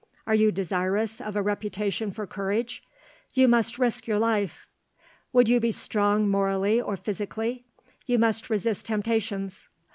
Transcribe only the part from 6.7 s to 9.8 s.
or physically? You must resist temptations.